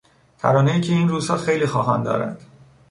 [0.37, 2.41] ترانهای که این روزها خیلی خواهان دارد